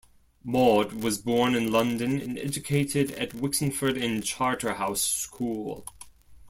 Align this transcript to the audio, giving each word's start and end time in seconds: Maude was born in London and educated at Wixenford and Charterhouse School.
Maude 0.43 0.93
was 0.93 1.19
born 1.19 1.53
in 1.53 1.71
London 1.71 2.19
and 2.19 2.39
educated 2.39 3.11
at 3.11 3.35
Wixenford 3.35 3.97
and 4.03 4.23
Charterhouse 4.23 5.03
School. 5.03 5.85